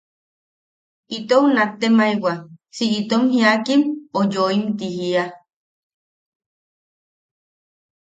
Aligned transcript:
Itou 1.17 1.45
nattemaiwa, 1.55 2.33
si 2.75 2.85
itom 2.99 3.23
jiakim 3.33 3.81
o 4.19 4.19
yoim 4.33 4.63
ti 4.77 4.87
jiia. 4.95 5.25